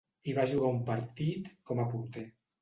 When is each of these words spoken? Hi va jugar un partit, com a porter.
Hi 0.29 0.33
va 0.37 0.45
jugar 0.51 0.71
un 0.75 0.79
partit, 0.87 1.51
com 1.73 1.83
a 1.85 1.87
porter. 1.93 2.25